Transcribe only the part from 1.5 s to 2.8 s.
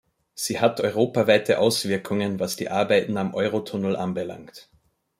Auswirkungen, was die